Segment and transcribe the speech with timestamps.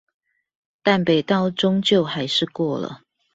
[0.81, 3.03] 淡北道終究還是過了